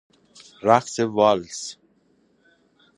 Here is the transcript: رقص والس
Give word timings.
رقص 0.63 0.99
والس 0.99 1.77